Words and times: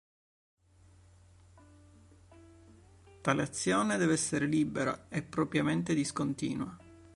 Tale 3.21 3.41
azione 3.43 3.97
deve 3.97 4.13
essere 4.13 4.47
libera 4.47 5.05
e 5.09 5.21
propriamente 5.21 5.93
discontinua. 5.93 6.75